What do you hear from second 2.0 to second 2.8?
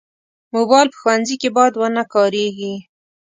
کارېږي.